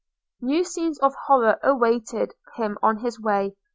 [0.41, 3.55] New scenes of horror awaited him on his way.